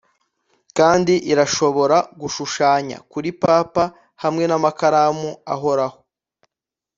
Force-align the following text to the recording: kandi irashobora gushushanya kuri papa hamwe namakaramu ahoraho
kandi 0.77 1.13
irashobora 1.31 1.97
gushushanya 2.21 2.97
kuri 3.11 3.29
papa 3.41 3.83
hamwe 4.23 4.43
namakaramu 4.49 5.29
ahoraho 5.53 5.97